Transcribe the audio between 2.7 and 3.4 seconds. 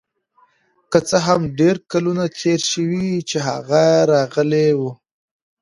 شوي چې